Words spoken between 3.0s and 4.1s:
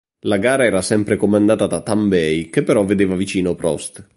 vicino Prost.